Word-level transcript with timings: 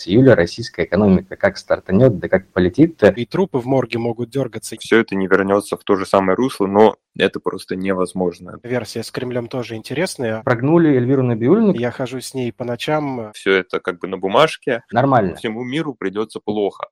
с 0.00 0.06
июля 0.06 0.36
российская 0.36 0.84
экономика 0.84 1.34
как 1.34 1.58
стартанет, 1.58 2.18
да 2.20 2.28
как 2.28 2.46
полетит. 2.52 3.02
И 3.02 3.26
трупы 3.26 3.58
в 3.58 3.66
морге 3.66 3.98
могут 3.98 4.30
дергаться. 4.30 4.76
Все 4.78 5.00
это 5.00 5.16
не 5.16 5.26
вернется 5.26 5.76
в 5.76 5.82
то 5.82 5.96
же 5.96 6.06
самое 6.06 6.36
русло, 6.36 6.66
но 6.66 6.96
это 7.16 7.40
просто 7.40 7.74
невозможно. 7.74 8.60
Версия 8.62 9.02
с 9.02 9.10
Кремлем 9.10 9.48
тоже 9.48 9.74
интересная. 9.74 10.42
Прогнули 10.44 10.96
Эльвиру 10.96 11.24
Набиулину. 11.24 11.74
Я 11.74 11.90
хожу 11.90 12.20
с 12.20 12.32
ней 12.32 12.52
по 12.52 12.64
ночам. 12.64 13.32
Все 13.34 13.54
это 13.54 13.80
как 13.80 13.98
бы 13.98 14.06
на 14.06 14.18
бумажке. 14.18 14.84
Нормально. 14.92 15.34
Всему 15.34 15.64
миру 15.64 15.94
придется 15.94 16.38
плохо. 16.38 16.86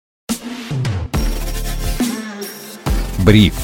Бриф. 3.25 3.55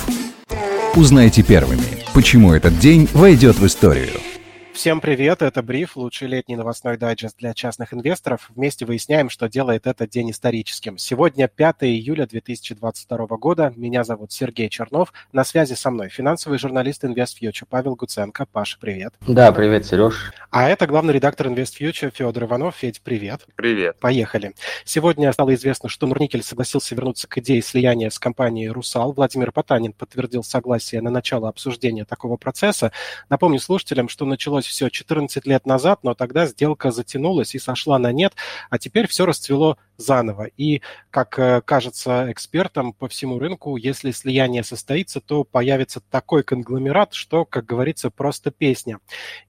Узнайте 0.94 1.42
первыми, 1.42 2.04
почему 2.14 2.52
этот 2.52 2.78
день 2.78 3.08
войдет 3.12 3.56
в 3.56 3.66
историю. 3.66 4.31
Всем 4.72 5.02
привет, 5.02 5.42
это 5.42 5.62
Бриф, 5.62 5.96
лучший 5.96 6.28
летний 6.28 6.56
новостной 6.56 6.96
дайджест 6.96 7.36
для 7.38 7.52
частных 7.52 7.92
инвесторов. 7.92 8.50
Вместе 8.54 8.86
выясняем, 8.86 9.28
что 9.28 9.48
делает 9.48 9.86
этот 9.86 10.08
день 10.08 10.30
историческим. 10.30 10.96
Сегодня 10.96 11.46
5 11.46 11.76
июля 11.82 12.26
2022 12.26 13.26
года. 13.36 13.72
Меня 13.76 14.02
зовут 14.02 14.32
Сергей 14.32 14.70
Чернов. 14.70 15.12
На 15.30 15.44
связи 15.44 15.74
со 15.74 15.90
мной 15.90 16.08
финансовый 16.08 16.58
журналист 16.58 17.04
InvestFuture 17.04 17.66
Павел 17.68 17.96
Гуценко. 17.96 18.46
Паша, 18.50 18.78
привет. 18.80 19.12
Да, 19.20 19.52
привет, 19.52 19.84
Сереж. 19.84 20.32
А 20.50 20.68
это 20.68 20.86
главный 20.86 21.14
редактор 21.14 21.48
InvestFuture 21.48 22.10
Федор 22.10 22.44
Иванов. 22.44 22.74
Федь, 22.76 23.02
привет. 23.02 23.42
Привет. 23.54 24.00
Поехали. 24.00 24.54
Сегодня 24.84 25.30
стало 25.32 25.54
известно, 25.54 25.90
что 25.90 26.06
Нурникель 26.06 26.42
согласился 26.42 26.94
вернуться 26.94 27.28
к 27.28 27.38
идее 27.38 27.62
слияния 27.62 28.08
с 28.08 28.18
компанией 28.18 28.70
«Русал». 28.70 29.12
Владимир 29.12 29.52
Потанин 29.52 29.92
подтвердил 29.92 30.42
согласие 30.42 31.02
на 31.02 31.10
начало 31.10 31.50
обсуждения 31.50 32.06
такого 32.06 32.36
процесса. 32.36 32.90
Напомню 33.28 33.60
слушателям, 33.60 34.08
что 34.08 34.24
началось 34.24 34.61
началось 34.62 34.66
все 34.66 34.88
14 34.88 35.46
лет 35.46 35.66
назад, 35.66 36.00
но 36.02 36.14
тогда 36.14 36.46
сделка 36.46 36.90
затянулась 36.90 37.54
и 37.54 37.58
сошла 37.58 37.98
на 37.98 38.12
нет, 38.12 38.32
а 38.70 38.78
теперь 38.78 39.06
все 39.06 39.26
расцвело 39.26 39.76
заново. 39.96 40.48
И, 40.56 40.80
как 41.10 41.38
э, 41.38 41.60
кажется 41.64 42.26
экспертам 42.30 42.92
по 42.92 43.08
всему 43.08 43.38
рынку, 43.38 43.76
если 43.76 44.10
слияние 44.10 44.64
состоится, 44.64 45.20
то 45.20 45.44
появится 45.44 46.00
такой 46.10 46.42
конгломерат, 46.42 47.14
что, 47.14 47.44
как 47.44 47.66
говорится, 47.66 48.10
просто 48.10 48.50
песня. 48.50 48.98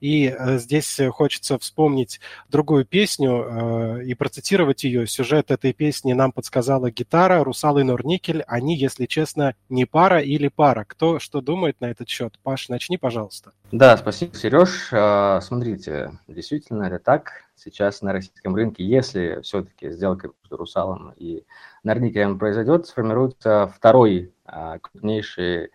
И 0.00 0.26
э, 0.26 0.58
здесь 0.58 1.00
хочется 1.10 1.58
вспомнить 1.58 2.20
другую 2.48 2.84
песню 2.84 3.32
э, 3.32 4.04
и 4.04 4.14
процитировать 4.14 4.84
ее. 4.84 5.06
Сюжет 5.06 5.50
этой 5.50 5.72
песни 5.72 6.12
нам 6.12 6.32
подсказала 6.32 6.90
гитара 6.90 7.42
«Русал 7.42 7.78
и 7.78 7.82
Норникель». 7.82 8.42
Они, 8.46 8.76
если 8.76 9.06
честно, 9.06 9.54
не 9.68 9.86
пара 9.86 10.20
или 10.20 10.48
пара. 10.48 10.84
Кто 10.86 11.18
что 11.18 11.40
думает 11.40 11.80
на 11.80 11.86
этот 11.86 12.08
счет? 12.08 12.38
Паш, 12.42 12.68
начни, 12.68 12.96
пожалуйста. 12.98 13.52
Да, 13.72 13.96
спасибо, 13.96 14.36
Сереж. 14.36 14.92
А, 15.06 15.42
смотрите, 15.42 16.18
действительно 16.28 16.84
это 16.84 16.98
так 16.98 17.44
сейчас 17.56 18.00
на 18.00 18.14
российском 18.14 18.54
рынке, 18.54 18.82
если 18.86 19.40
все-таки 19.42 19.90
сделка 19.90 20.30
между 20.40 20.56
Русалом 20.56 21.12
и 21.18 21.44
Норникелем 21.82 22.38
произойдет, 22.38 22.86
сформируется 22.86 23.66
второй 23.66 24.32
а, 24.46 24.78
крупнейший, 24.78 25.72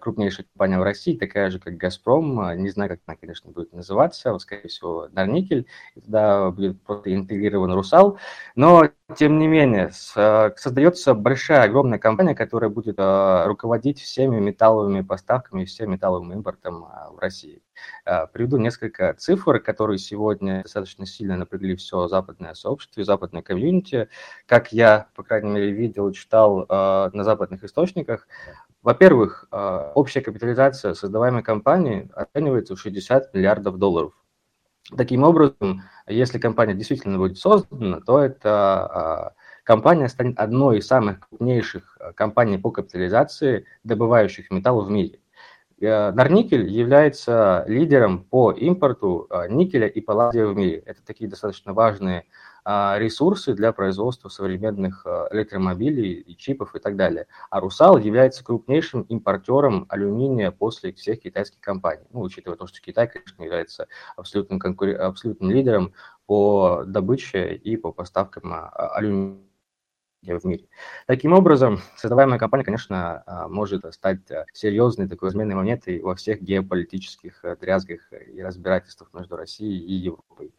крупнейшая 0.00 0.46
компания 0.46 0.78
в 0.78 0.82
России, 0.82 1.16
такая 1.16 1.50
же, 1.50 1.58
как 1.58 1.76
«Газпром». 1.76 2.56
Не 2.62 2.70
знаю, 2.70 2.90
как 2.90 3.00
она, 3.06 3.16
конечно, 3.16 3.50
будет 3.50 3.72
называться, 3.72 4.38
скорее 4.38 4.68
всего, 4.68 5.08
«Норникель». 5.12 5.66
И 5.94 6.00
туда 6.00 6.50
будет 6.50 6.82
просто 6.82 7.14
интегрирован 7.14 7.72
«Русал». 7.72 8.18
Но, 8.54 8.90
тем 9.16 9.38
не 9.38 9.46
менее, 9.46 9.90
создается 9.92 11.14
большая, 11.14 11.64
огромная 11.64 11.98
компания, 11.98 12.34
которая 12.34 12.70
будет 12.70 12.96
а, 12.98 13.46
руководить 13.46 14.00
всеми 14.00 14.38
металловыми 14.40 15.00
поставками, 15.00 15.64
всем 15.64 15.90
металловым 15.90 16.32
импортом 16.32 16.86
в 17.12 17.18
России. 17.18 17.62
Приведу 18.32 18.58
несколько 18.58 19.14
цифр, 19.14 19.58
которые 19.58 19.98
сегодня 19.98 20.62
достаточно 20.62 21.06
сильно 21.06 21.36
напрягли 21.36 21.76
все 21.76 22.08
западное 22.08 22.54
сообщество 22.54 23.00
и 23.00 23.04
западное 23.04 23.42
комьюнити. 23.42 24.08
Как 24.46 24.72
я, 24.72 25.08
по 25.14 25.22
крайней 25.22 25.50
мере, 25.50 25.72
видел, 25.72 26.12
читал 26.12 26.66
на 26.68 27.24
западных 27.24 27.64
источниках. 27.64 28.28
Во-первых, 28.82 29.46
а, 29.50 29.92
общая 29.94 30.20
капитализация 30.20 30.94
создаваемой 30.94 31.42
компании 31.42 32.10
оценивается 32.14 32.74
в 32.74 32.80
60 32.80 33.32
миллиардов 33.32 33.78
долларов. 33.78 34.12
Таким 34.96 35.22
образом, 35.22 35.82
если 36.08 36.38
компания 36.38 36.74
действительно 36.74 37.16
будет 37.18 37.38
создана, 37.38 38.00
то 38.00 38.18
эта 38.18 39.34
компания 39.62 40.08
станет 40.08 40.38
одной 40.38 40.78
из 40.78 40.86
самых 40.88 41.20
крупнейших 41.20 41.96
а, 42.00 42.12
компаний 42.12 42.58
по 42.58 42.70
капитализации, 42.70 43.66
добывающих 43.84 44.50
металл 44.50 44.82
в 44.82 44.90
мире. 44.90 45.21
Норникель 45.82 46.68
является 46.68 47.64
лидером 47.66 48.24
по 48.24 48.52
импорту 48.52 49.28
никеля 49.48 49.86
и 49.86 50.00
палладия 50.00 50.46
в 50.46 50.56
мире. 50.56 50.82
Это 50.86 51.04
такие 51.04 51.28
достаточно 51.28 51.72
важные 51.72 52.24
а, 52.64 52.96
ресурсы 52.98 53.54
для 53.54 53.72
производства 53.72 54.28
современных 54.28 55.04
а, 55.04 55.28
электромобилей 55.32 56.12
и 56.12 56.36
чипов 56.36 56.76
и 56.76 56.78
так 56.78 56.96
далее. 56.96 57.26
А 57.50 57.60
«Русал» 57.60 57.98
является 57.98 58.44
крупнейшим 58.44 59.02
импортером 59.02 59.86
алюминия 59.88 60.52
после 60.52 60.92
всех 60.92 61.20
китайских 61.20 61.60
компаний. 61.60 62.06
Ну, 62.12 62.20
учитывая 62.20 62.56
то, 62.56 62.66
что 62.68 62.80
Китай, 62.80 63.08
конечно, 63.08 63.42
является 63.42 63.88
абсолютным, 64.16 64.60
конкур... 64.60 64.90
абсолютным 64.90 65.50
лидером 65.50 65.92
по 66.26 66.84
добыче 66.86 67.54
и 67.54 67.76
по 67.76 67.90
поставкам 67.90 68.52
а, 68.52 68.68
алюминия 68.94 69.51
в 70.22 70.44
мире. 70.44 70.64
Таким 71.06 71.32
образом, 71.32 71.80
создаваемая 71.96 72.38
компания, 72.38 72.64
конечно, 72.64 73.22
а, 73.26 73.48
может 73.48 73.92
стать 73.92 74.30
а, 74.30 74.44
серьезной 74.52 75.08
такой 75.08 75.28
разменной 75.28 75.56
монетой 75.56 76.00
во 76.00 76.14
всех 76.14 76.40
геополитических 76.40 77.44
э, 77.44 77.56
дрязгах 77.60 78.00
и 78.32 78.40
разбирательствах 78.40 79.12
между 79.12 79.36
Россией 79.36 79.80
и 79.80 79.94
Европой. 79.94 80.54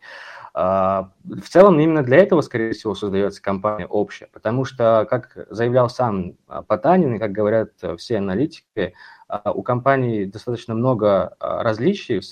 А, 0.54 1.12
в 1.24 1.48
целом, 1.48 1.80
именно 1.80 2.04
для 2.04 2.18
этого, 2.18 2.42
скорее 2.42 2.74
всего, 2.74 2.94
создается 2.94 3.42
компания 3.42 3.88
общая, 3.88 4.28
потому 4.34 4.66
что, 4.66 5.08
как 5.10 5.48
заявлял 5.50 5.90
сам 5.90 6.34
Потанин, 6.68 7.16
и 7.16 7.20
как 7.20 7.32
говорят 7.32 7.72
э, 7.82 7.96
все 7.96 8.18
аналитики, 8.18 8.94
у 9.46 9.64
компании 9.64 10.26
достаточно 10.26 10.76
много 10.76 11.36
различий 11.40 12.20
в 12.20 12.26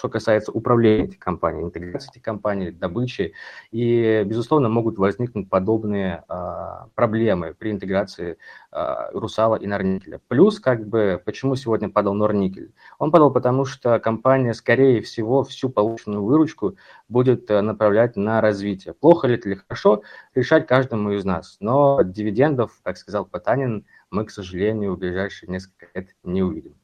что 0.00 0.08
касается 0.08 0.50
управления 0.50 1.04
этих 1.04 1.18
компаний, 1.18 1.62
интеграции 1.62 2.10
этих 2.10 2.22
компаний, 2.22 2.70
добычи. 2.70 3.34
И, 3.70 4.22
безусловно, 4.24 4.70
могут 4.70 4.96
возникнуть 4.96 5.50
подобные 5.50 6.24
а, 6.26 6.88
проблемы 6.94 7.52
при 7.52 7.70
интеграции 7.70 8.38
а, 8.72 9.10
Русала 9.12 9.56
и 9.56 9.66
Норникеля. 9.66 10.18
Плюс, 10.26 10.58
как 10.58 10.88
бы, 10.88 11.20
почему 11.22 11.54
сегодня 11.54 11.90
падал 11.90 12.14
Норникель? 12.14 12.72
Он 12.98 13.10
падал 13.10 13.30
потому, 13.30 13.66
что 13.66 13.98
компания, 14.00 14.54
скорее 14.54 15.02
всего, 15.02 15.44
всю 15.44 15.68
полученную 15.68 16.24
выручку 16.24 16.76
будет 17.10 17.50
э, 17.50 17.60
направлять 17.60 18.16
на 18.16 18.40
развитие. 18.40 18.94
Плохо 18.94 19.28
ли 19.28 19.34
это 19.34 19.50
или 19.50 19.56
хорошо, 19.56 20.02
решать 20.34 20.66
каждому 20.66 21.10
из 21.10 21.26
нас. 21.26 21.58
Но 21.60 22.00
дивидендов, 22.02 22.80
как 22.82 22.96
сказал 22.96 23.26
Потанин, 23.26 23.84
мы, 24.10 24.24
к 24.24 24.30
сожалению, 24.30 24.94
в 24.94 24.98
ближайшие 24.98 25.50
несколько 25.50 25.88
лет 25.94 26.08
не 26.24 26.42
увидим. 26.42 26.79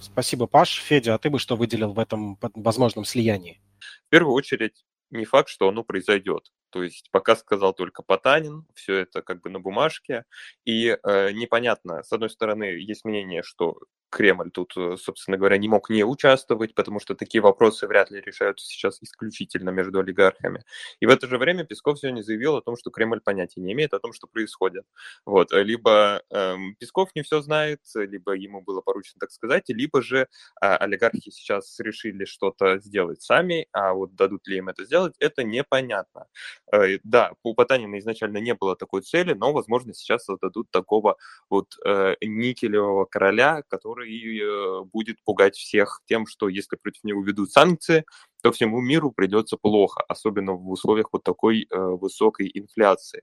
Спасибо, 0.00 0.46
Паш. 0.46 0.80
Федя, 0.80 1.14
а 1.14 1.18
ты 1.18 1.30
бы 1.30 1.38
что 1.38 1.56
выделил 1.56 1.92
в 1.92 1.98
этом 1.98 2.38
возможном 2.40 3.04
слиянии? 3.04 3.60
В 4.06 4.10
первую 4.10 4.34
очередь, 4.34 4.84
не 5.10 5.24
факт, 5.24 5.48
что 5.48 5.68
оно 5.68 5.84
произойдет. 5.84 6.52
То 6.74 6.82
есть 6.82 7.08
пока 7.12 7.36
сказал 7.36 7.72
только 7.72 8.02
Потанин, 8.02 8.66
все 8.74 8.96
это 8.96 9.22
как 9.22 9.40
бы 9.42 9.48
на 9.48 9.60
бумажке. 9.60 10.24
И 10.64 10.88
э, 10.88 11.30
непонятно, 11.30 12.02
с 12.02 12.12
одной 12.12 12.28
стороны, 12.28 12.64
есть 12.64 13.04
мнение, 13.04 13.44
что 13.44 13.78
Кремль 14.14 14.50
тут, 14.52 14.76
э, 14.76 14.96
собственно 14.96 15.36
говоря, 15.36 15.58
не 15.58 15.68
мог 15.68 15.90
не 15.90 16.04
участвовать, 16.04 16.74
потому 16.74 17.00
что 17.00 17.16
такие 17.16 17.42
вопросы 17.42 17.88
вряд 17.88 18.12
ли 18.12 18.20
решаются 18.20 18.64
сейчас 18.64 19.02
исключительно 19.02 19.70
между 19.70 19.98
олигархами. 19.98 20.62
И 21.00 21.06
в 21.06 21.10
это 21.10 21.26
же 21.26 21.36
время 21.36 21.64
Песков 21.64 21.98
сегодня 21.98 22.22
заявил 22.22 22.54
о 22.56 22.62
том, 22.62 22.76
что 22.76 22.90
Кремль 22.90 23.20
понятия 23.20 23.60
не 23.60 23.72
имеет 23.72 23.92
о 23.92 23.98
том, 23.98 24.12
что 24.12 24.28
происходит. 24.28 24.84
Вот. 25.26 25.52
Либо 25.52 26.22
эм, 26.30 26.76
Песков 26.76 27.10
не 27.16 27.22
все 27.22 27.40
знает, 27.40 27.80
либо 27.96 28.34
ему 28.34 28.62
было 28.62 28.80
поручено 28.82 29.18
так 29.18 29.32
сказать, 29.32 29.64
либо 29.68 30.00
же 30.00 30.20
э, 30.20 30.26
олигархи 30.60 31.30
сейчас 31.30 31.80
решили 31.80 32.24
что-то 32.24 32.78
сделать 32.78 33.20
сами, 33.20 33.66
а 33.72 33.94
вот 33.94 34.14
дадут 34.14 34.46
ли 34.46 34.58
им 34.58 34.68
это 34.68 34.84
сделать, 34.84 35.14
это 35.18 35.42
непонятно. 35.42 36.26
Э, 36.72 36.98
да, 37.04 37.32
у 37.42 37.54
Потанина 37.54 37.98
изначально 37.98 38.38
не 38.38 38.54
было 38.54 38.76
такой 38.76 39.02
цели, 39.02 39.32
но, 39.34 39.52
возможно, 39.52 39.94
сейчас 39.94 40.24
создадут 40.24 40.70
такого 40.70 41.16
вот 41.50 41.76
э, 41.84 42.16
никелевого 42.22 43.04
короля, 43.04 43.62
который 43.68 44.10
э, 44.40 44.84
будет 44.84 45.22
пугать 45.24 45.56
всех 45.56 46.00
тем, 46.06 46.26
что 46.26 46.48
если 46.48 46.76
против 46.76 47.04
него 47.04 47.22
ведут 47.22 47.50
санкции, 47.52 48.04
то 48.42 48.52
всему 48.52 48.80
миру 48.80 49.10
придется 49.12 49.56
плохо, 49.56 50.02
особенно 50.08 50.52
в 50.52 50.70
условиях 50.70 51.08
вот 51.12 51.22
такой 51.24 51.66
э, 51.70 51.76
высокой 51.78 52.50
инфляции. 52.52 53.22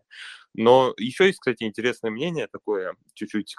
Но 0.54 0.94
еще 0.98 1.26
есть, 1.28 1.40
кстати, 1.40 1.64
интересное 1.64 2.12
мнение, 2.12 2.48
такое 2.52 2.96
чуть-чуть 3.14 3.56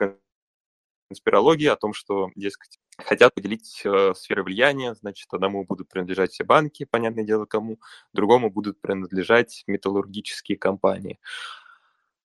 конспирологии 1.13 1.67
о 1.67 1.77
том, 1.77 1.93
что, 1.93 2.31
дескать, 2.35 2.79
хотят 2.97 3.35
поделить 3.35 3.83
э, 3.85 4.15
сферы 4.17 4.43
влияния, 4.43 4.95
значит, 4.95 5.29
одному 5.31 5.65
будут 5.65 5.89
принадлежать 5.89 6.33
все 6.33 6.45
банки, 6.45 6.87
понятное 6.91 7.25
дело 7.25 7.45
кому, 7.45 7.79
другому 8.15 8.51
будут 8.51 8.81
принадлежать 8.81 9.63
металлургические 9.67 10.57
компании. 10.57 11.19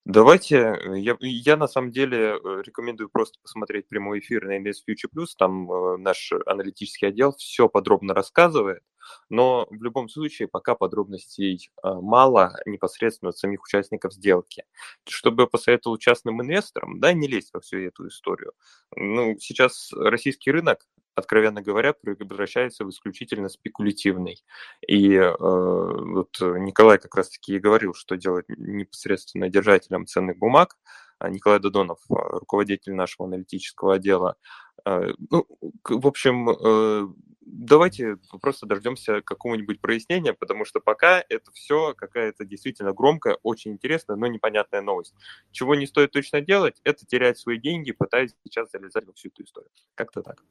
Давайте, 0.05 0.55
э, 0.57 0.99
я, 0.99 1.17
я 1.19 1.57
на 1.57 1.67
самом 1.67 1.91
деле 1.91 2.37
э, 2.37 2.61
рекомендую 2.63 3.09
просто 3.09 3.37
посмотреть 3.41 3.89
прямой 3.89 4.19
эфир 4.19 4.45
на 4.45 4.57
Invest 4.57 4.85
Future 4.89 5.09
Plus, 5.13 5.27
там 5.37 5.69
э, 5.69 5.97
наш 5.97 6.31
аналитический 6.45 7.09
отдел 7.09 7.35
все 7.37 7.67
подробно 7.67 8.13
рассказывает. 8.13 8.83
Но 9.29 9.67
в 9.69 9.83
любом 9.83 10.09
случае 10.09 10.47
пока 10.47 10.75
подробностей 10.75 11.69
мало 11.83 12.57
непосредственно 12.65 13.29
от 13.29 13.37
самих 13.37 13.63
участников 13.63 14.13
сделки. 14.13 14.63
Чтобы 15.05 15.43
я 15.43 15.47
посоветовал 15.47 15.97
частным 15.97 16.41
инвесторам, 16.41 16.99
да, 16.99 17.13
не 17.13 17.27
лезть 17.27 17.53
во 17.53 17.59
всю 17.59 17.79
эту 17.79 18.07
историю. 18.07 18.53
Ну, 18.95 19.37
сейчас 19.39 19.91
российский 19.93 20.51
рынок 20.51 20.85
откровенно 21.17 21.61
говоря, 21.63 21.93
превращается 21.93 22.85
в 22.85 22.89
исключительно 22.89 23.49
спекулятивный. 23.49 24.43
И 24.87 25.15
э, 25.15 25.33
вот 25.39 26.37
Николай 26.39 26.99
как 26.99 27.15
раз-таки 27.15 27.55
и 27.55 27.59
говорил, 27.59 27.95
что 27.95 28.17
делать 28.17 28.45
непосредственно 28.49 29.49
держателям 29.49 30.05
ценных 30.05 30.37
бумаг. 30.37 30.77
А 31.19 31.29
Николай 31.29 31.59
Додонов, 31.59 31.97
руководитель 32.09 32.93
нашего 32.93 33.27
аналитического 33.27 33.95
отдела. 33.95 34.35
Э, 34.85 35.13
ну, 35.29 35.45
в 35.83 36.07
общем, 36.07 36.49
э, 36.49 37.07
давайте 37.47 38.17
просто 38.41 38.65
дождемся 38.65 39.21
какого-нибудь 39.21 39.79
прояснения, 39.79 40.33
потому 40.33 40.65
что 40.65 40.79
пока 40.79 41.23
это 41.29 41.51
все 41.53 41.93
какая-то 41.95 42.45
действительно 42.45 42.93
громкая, 42.93 43.37
очень 43.43 43.71
интересная, 43.71 44.17
но 44.17 44.27
непонятная 44.27 44.81
новость. 44.81 45.13
Чего 45.51 45.75
не 45.75 45.87
стоит 45.87 46.11
точно 46.11 46.41
делать, 46.41 46.75
это 46.83 47.05
терять 47.05 47.39
свои 47.39 47.57
деньги, 47.57 47.91
пытаясь 47.91 48.35
сейчас 48.43 48.69
залезать 48.71 49.05
во 49.05 49.13
всю 49.13 49.29
эту 49.29 49.43
историю. 49.43 49.71
Как-то 49.95 50.21
так. 50.21 50.43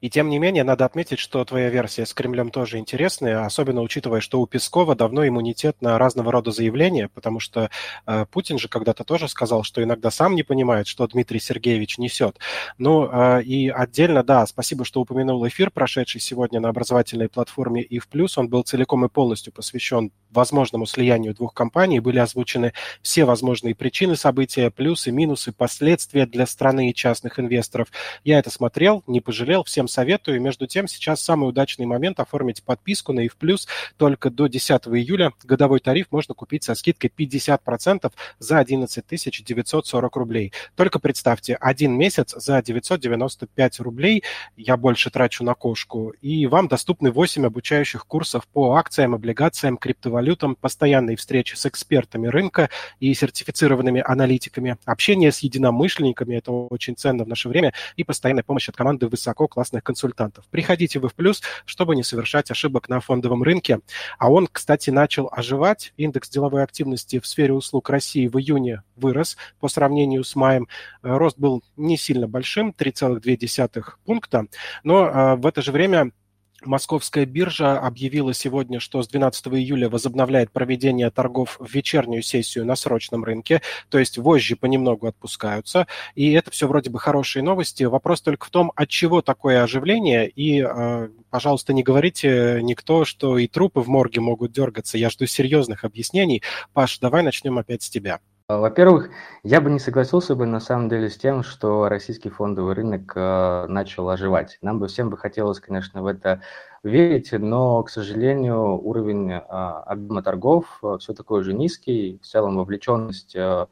И 0.00 0.10
тем 0.10 0.28
не 0.28 0.38
менее, 0.38 0.64
надо 0.64 0.84
отметить, 0.84 1.18
что 1.18 1.44
твоя 1.44 1.70
версия 1.70 2.04
с 2.04 2.12
Кремлем 2.12 2.50
тоже 2.50 2.78
интересная, 2.78 3.44
особенно 3.44 3.80
учитывая, 3.80 4.20
что 4.20 4.40
у 4.40 4.46
Пескова 4.46 4.94
давно 4.94 5.26
иммунитет 5.26 5.80
на 5.80 5.98
разного 5.98 6.30
рода 6.32 6.50
заявления, 6.50 7.08
потому 7.08 7.40
что 7.40 7.70
э, 8.06 8.26
Путин 8.26 8.58
же 8.58 8.68
когда-то 8.68 9.04
тоже 9.04 9.28
сказал, 9.28 9.62
что 9.62 9.82
иногда 9.82 10.10
сам 10.10 10.34
не 10.34 10.42
понимает, 10.42 10.86
что 10.86 11.06
Дмитрий 11.06 11.40
Сергеевич 11.40 11.98
несет. 11.98 12.38
Ну 12.76 13.08
э, 13.10 13.42
и 13.44 13.68
отдельно, 13.74 14.22
да, 14.22 14.46
спасибо, 14.46 14.84
что 14.84 15.00
упомянул 15.00 15.46
эфир, 15.46 15.70
прошедший 15.70 16.20
сегодня 16.20 16.60
на 16.60 16.68
образовательной 16.68 17.28
платформе 17.28 17.84
ИФ+. 17.88 18.06
Он 18.36 18.48
был 18.48 18.62
целиком 18.62 19.04
и 19.04 19.08
полностью 19.08 19.52
посвящен 19.52 20.12
возможному 20.34 20.86
слиянию 20.86 21.34
двух 21.34 21.54
компаний. 21.54 22.00
Были 22.00 22.18
озвучены 22.18 22.72
все 23.02 23.24
возможные 23.24 23.74
причины 23.74 24.16
события, 24.16 24.70
плюсы, 24.70 25.10
минусы, 25.10 25.52
последствия 25.52 26.26
для 26.26 26.46
страны 26.46 26.90
и 26.90 26.94
частных 26.94 27.38
инвесторов. 27.38 27.88
Я 28.24 28.38
это 28.38 28.50
смотрел, 28.50 29.02
не 29.06 29.20
пожалел, 29.20 29.64
всем 29.64 29.88
советую. 29.88 30.40
Между 30.40 30.66
тем, 30.66 30.88
сейчас 30.88 31.20
самый 31.20 31.48
удачный 31.48 31.86
момент 31.86 32.20
оформить 32.20 32.62
подписку 32.62 33.12
на 33.12 33.26
ИФ+. 33.26 33.34
Только 33.96 34.30
до 34.30 34.46
10 34.46 34.70
июля 34.88 35.32
годовой 35.44 35.80
тариф 35.80 36.08
можно 36.10 36.34
купить 36.34 36.64
со 36.64 36.74
скидкой 36.74 37.10
50% 37.16 38.12
за 38.38 38.58
11 38.58 39.04
940 39.44 40.16
рублей. 40.16 40.52
Только 40.74 40.98
представьте, 40.98 41.54
один 41.54 41.92
месяц 41.96 42.34
за 42.36 42.62
995 42.62 43.80
рублей 43.80 44.22
я 44.56 44.76
больше 44.76 45.10
трачу 45.10 45.44
на 45.44 45.54
кошку, 45.54 46.10
и 46.20 46.46
вам 46.46 46.68
доступны 46.68 47.10
8 47.10 47.46
обучающих 47.46 48.06
курсов 48.06 48.46
по 48.48 48.74
акциям, 48.74 49.14
облигациям, 49.14 49.76
криптовалютам, 49.76 50.23
постоянные 50.56 51.16
встречи 51.16 51.54
с 51.54 51.66
экспертами 51.66 52.26
рынка 52.26 52.70
и 53.00 53.12
сертифицированными 53.14 54.02
аналитиками, 54.04 54.76
общение 54.84 55.32
с 55.32 55.40
единомышленниками, 55.40 56.36
это 56.36 56.52
очень 56.52 56.96
ценно 56.96 57.24
в 57.24 57.28
наше 57.28 57.48
время, 57.48 57.72
и 57.96 58.04
постоянная 58.04 58.42
помощь 58.42 58.68
от 58.68 58.76
команды 58.76 59.08
высококлассных 59.08 59.82
консультантов. 59.82 60.44
Приходите 60.50 60.98
в 60.98 61.14
плюс, 61.14 61.42
чтобы 61.64 61.96
не 61.96 62.02
совершать 62.02 62.50
ошибок 62.50 62.88
на 62.88 63.00
фондовом 63.00 63.42
рынке. 63.42 63.80
А 64.18 64.30
он, 64.30 64.48
кстати, 64.50 64.90
начал 64.90 65.28
оживать. 65.30 65.92
Индекс 65.96 66.28
деловой 66.28 66.62
активности 66.62 67.20
в 67.20 67.26
сфере 67.26 67.52
услуг 67.52 67.90
России 67.90 68.26
в 68.26 68.38
июне 68.38 68.82
вырос 68.96 69.36
по 69.60 69.68
сравнению 69.68 70.24
с 70.24 70.34
маем. 70.34 70.68
Рост 71.02 71.38
был 71.38 71.62
не 71.76 71.96
сильно 71.96 72.28
большим, 72.28 72.74
3,2 72.76 73.84
пункта, 74.04 74.46
но 74.82 75.06
э, 75.06 75.36
в 75.36 75.46
это 75.46 75.62
же 75.62 75.72
время 75.72 76.12
Московская 76.66 77.26
биржа 77.26 77.78
объявила 77.78 78.32
сегодня, 78.32 78.80
что 78.80 79.02
с 79.02 79.08
12 79.08 79.48
июля 79.48 79.88
возобновляет 79.88 80.50
проведение 80.50 81.10
торгов 81.10 81.56
в 81.58 81.72
вечернюю 81.72 82.22
сессию 82.22 82.64
на 82.64 82.76
срочном 82.76 83.24
рынке, 83.24 83.62
то 83.88 83.98
есть 83.98 84.18
вожжи 84.18 84.56
понемногу 84.56 85.06
отпускаются, 85.06 85.86
и 86.14 86.32
это 86.32 86.50
все 86.50 86.66
вроде 86.66 86.90
бы 86.90 86.98
хорошие 86.98 87.42
новости. 87.42 87.84
Вопрос 87.84 88.22
только 88.22 88.46
в 88.46 88.50
том, 88.50 88.72
от 88.74 88.88
чего 88.88 89.22
такое 89.22 89.62
оживление, 89.62 90.28
и, 90.28 90.62
э, 90.62 91.08
пожалуйста, 91.30 91.72
не 91.72 91.82
говорите 91.82 92.60
никто, 92.62 93.04
что 93.04 93.38
и 93.38 93.46
трупы 93.46 93.80
в 93.80 93.88
морге 93.88 94.20
могут 94.20 94.52
дергаться. 94.52 94.98
Я 94.98 95.10
жду 95.10 95.26
серьезных 95.26 95.84
объяснений. 95.84 96.42
Паш, 96.72 96.98
давай 96.98 97.22
начнем 97.22 97.58
опять 97.58 97.82
с 97.82 97.90
тебя. 97.90 98.20
А, 98.46 98.58
во-первых, 98.58 99.08
я 99.42 99.60
бы 99.62 99.70
не 99.70 99.78
согласился 99.78 100.36
бы 100.36 100.44
на 100.44 100.60
самом 100.60 100.90
деле 100.90 101.08
с 101.08 101.16
тем, 101.16 101.42
что 101.42 101.88
российский 101.88 102.28
фондовый 102.28 102.74
рынок 102.74 103.12
э, 103.16 103.66
начал 103.68 104.10
оживать. 104.10 104.58
Нам 104.60 104.78
бы 104.78 104.86
всем 104.88 105.08
бы 105.08 105.16
хотелось, 105.16 105.60
конечно, 105.60 106.02
в 106.02 106.06
это 106.06 106.42
верить, 106.82 107.32
но, 107.32 107.82
к 107.82 107.88
сожалению, 107.88 108.78
уровень 108.78 109.32
э, 109.32 109.38
объема 109.38 110.22
торгов 110.22 110.82
все 110.98 111.14
такой 111.14 111.42
же 111.42 111.54
низкий. 111.54 112.18
В 112.22 112.26
целом 112.26 112.58
вовлеченность 112.58 113.34
а, 113.34 113.68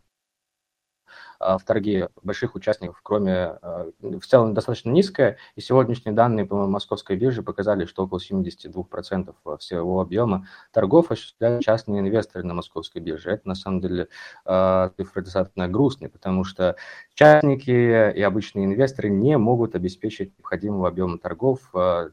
в 1.43 1.65
торги 1.65 2.09
больших 2.23 2.55
участников, 2.55 3.01
кроме 3.03 3.35
а, 3.35 3.91
в 4.01 4.25
целом 4.27 4.55
достаточно 4.55 4.91
низкая. 4.91 5.37
И 5.57 5.61
сегодняшние 5.61 6.15
данные 6.15 6.47
по 6.47 6.67
московской 6.67 7.17
бирже 7.17 7.43
показали, 7.43 7.85
что 7.85 8.05
около 8.05 8.19
72% 8.19 9.35
всего 9.59 10.01
объема 10.01 10.47
торгов 10.73 11.11
осуществляют 11.11 11.63
частные 11.63 12.01
инвесторы 12.01 12.45
на 12.45 12.55
московской 12.55 13.01
бирже. 13.01 13.31
Это 13.31 13.49
на 13.49 13.55
самом 13.55 13.81
деле 13.81 14.09
а, 14.45 14.91
цифры 14.97 15.23
достаточно 15.23 15.69
грустные, 15.69 16.09
потому 16.09 16.45
что 16.45 16.77
частники 17.15 17.71
и 17.71 18.23
обычные 18.23 18.67
инвесторы 18.67 19.09
не 19.09 19.37
могут 19.39 19.75
обеспечить 19.75 20.37
необходимого 20.39 20.89
объема 20.89 21.19
торгов, 21.19 21.61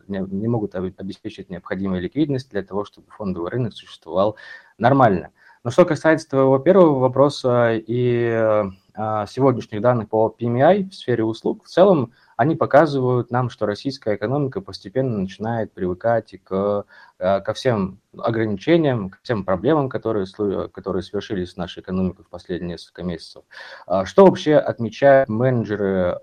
не 0.08 0.48
могут 0.48 0.76
обеспечить 0.76 1.50
необходимую 1.50 2.02
ликвидность 2.02 2.50
для 2.52 2.64
того, 2.64 2.86
чтобы 2.86 3.08
фондовый 3.12 3.52
рынок 3.52 3.74
существовал 3.74 4.38
нормально. 4.78 5.32
Но 5.64 5.72
что 5.72 5.84
касается 5.84 6.30
твоего 6.30 6.58
первого 6.58 7.00
вопроса 7.00 7.72
и 7.74 8.72
а, 8.96 9.26
сегодняшних 9.28 9.82
данных 9.82 10.08
по 10.08 10.34
PMI 10.40 10.90
в 10.90 10.96
сфере 10.96 11.26
услуг, 11.26 11.66
в 11.66 11.68
целом 11.68 12.14
они 12.38 12.56
показывают 12.56 13.30
нам, 13.30 13.50
что 13.50 13.66
российская 13.66 14.16
экономика 14.16 14.62
постепенно 14.62 15.18
начинает 15.18 15.74
привыкать 15.74 16.34
к, 16.46 16.86
а, 17.20 17.40
ко 17.42 17.54
всем 17.54 18.00
ограничениям, 18.18 19.10
к 19.10 19.20
всем 19.22 19.44
проблемам, 19.44 19.90
которые, 19.90 20.26
которые 20.72 21.04
свершились 21.04 21.52
с 21.52 21.58
нашей 21.58 21.82
экономикой 21.82 22.24
в 22.24 22.30
последние 22.30 22.72
несколько 22.72 23.04
месяцев. 23.04 23.44
А, 23.86 24.06
что 24.06 24.26
вообще 24.26 24.56
отмечают 24.56 25.28
менеджеры, 25.28 26.18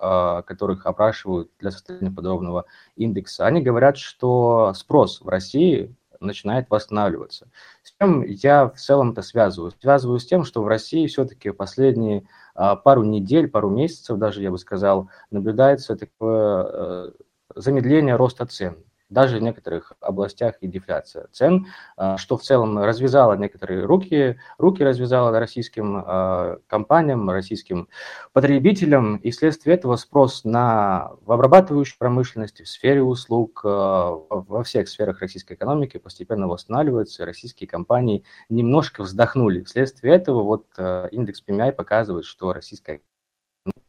которых 0.46 0.86
опрашивают 0.86 1.50
для 1.60 1.70
составления 1.70 2.14
подробного 2.14 2.64
индекса? 2.96 3.44
Они 3.44 3.60
говорят, 3.60 3.98
что 3.98 4.72
спрос 4.74 5.20
в 5.20 5.28
России 5.28 5.94
начинает 6.20 6.68
восстанавливаться. 6.70 7.48
С 7.82 7.92
чем 7.98 8.22
я 8.22 8.68
в 8.68 8.76
целом 8.76 9.12
это 9.12 9.22
связываю? 9.22 9.72
Связываю 9.80 10.18
с 10.18 10.26
тем, 10.26 10.44
что 10.44 10.62
в 10.62 10.68
России 10.68 11.06
все-таки 11.06 11.50
последние 11.50 12.28
а, 12.54 12.76
пару 12.76 13.02
недель, 13.02 13.48
пару 13.48 13.70
месяцев 13.70 14.18
даже, 14.18 14.42
я 14.42 14.50
бы 14.50 14.58
сказал, 14.58 15.10
наблюдается 15.30 15.96
такое 15.96 16.66
э, 16.68 17.10
замедление 17.54 18.16
роста 18.16 18.46
цен 18.46 18.76
даже 19.08 19.38
в 19.38 19.42
некоторых 19.42 19.92
областях 20.00 20.56
и 20.60 20.66
дефляция 20.66 21.28
цен, 21.32 21.66
а, 21.96 22.16
что 22.16 22.36
в 22.36 22.42
целом 22.42 22.78
развязало 22.78 23.34
некоторые 23.34 23.84
руки, 23.84 24.38
руки 24.58 24.82
развязало 24.82 25.38
российским 25.38 26.02
а, 26.04 26.58
компаниям, 26.66 27.30
российским 27.30 27.88
потребителям, 28.32 29.16
и 29.16 29.30
вследствие 29.30 29.76
этого 29.76 29.96
спрос 29.96 30.44
на 30.44 31.12
в 31.22 31.30
обрабатывающей 31.32 31.96
промышленности, 31.98 32.62
в 32.62 32.68
сфере 32.68 33.02
услуг, 33.02 33.60
а, 33.64 34.10
во 34.28 34.64
всех 34.64 34.88
сферах 34.88 35.20
российской 35.20 35.54
экономики 35.54 35.98
постепенно 35.98 36.48
восстанавливается, 36.48 37.22
и 37.22 37.26
российские 37.26 37.68
компании 37.68 38.24
немножко 38.48 39.02
вздохнули. 39.02 39.62
Вследствие 39.62 40.14
этого 40.14 40.42
вот 40.42 40.66
индекс 41.10 41.42
PMI 41.46 41.72
показывает, 41.72 42.24
что 42.24 42.52
российская 42.52 43.00